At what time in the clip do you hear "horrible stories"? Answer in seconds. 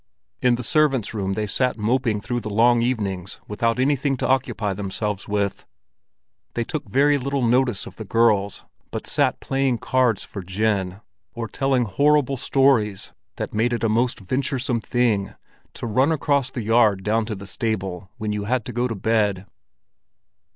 11.85-13.13